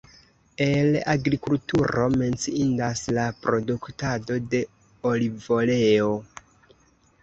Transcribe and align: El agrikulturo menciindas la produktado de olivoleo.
El 0.67 0.95
agrikulturo 1.05 2.09
menciindas 2.09 3.05
la 3.19 3.29
produktado 3.39 4.39
de 4.57 4.67
olivoleo. 5.03 6.23